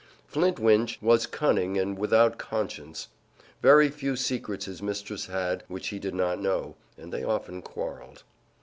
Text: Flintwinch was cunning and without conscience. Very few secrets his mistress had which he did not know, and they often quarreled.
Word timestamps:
Flintwinch 0.25 0.99
was 0.99 1.27
cunning 1.27 1.77
and 1.77 1.95
without 1.95 2.39
conscience. 2.39 3.09
Very 3.61 3.89
few 3.89 4.15
secrets 4.15 4.65
his 4.65 4.81
mistress 4.81 5.27
had 5.27 5.63
which 5.67 5.89
he 5.89 5.99
did 5.99 6.15
not 6.15 6.41
know, 6.41 6.75
and 6.97 7.13
they 7.13 7.23
often 7.23 7.61
quarreled. 7.61 8.23